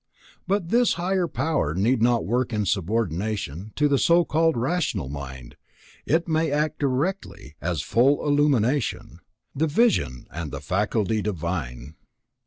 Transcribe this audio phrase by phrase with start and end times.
[0.47, 5.55] But this higher power need not work in subordination to the so called rational mind,
[6.07, 9.19] it may act directly, as full illumination,
[9.53, 11.93] "the vision and the faculty divine."